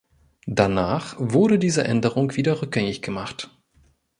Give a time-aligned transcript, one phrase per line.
[0.47, 3.51] Danach wurde diese Änderung wieder rückgängig gemacht.